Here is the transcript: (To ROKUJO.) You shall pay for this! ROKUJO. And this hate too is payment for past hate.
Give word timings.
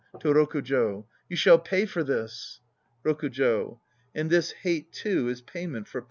(To 0.21 0.29
ROKUJO.) 0.33 1.05
You 1.29 1.35
shall 1.37 1.59
pay 1.59 1.85
for 1.85 2.03
this! 2.03 2.59
ROKUJO. 3.05 3.77
And 4.15 4.31
this 4.31 4.49
hate 4.49 4.91
too 4.91 5.29
is 5.29 5.41
payment 5.43 5.87
for 5.87 5.99
past 5.99 5.99
hate. 5.99 5.99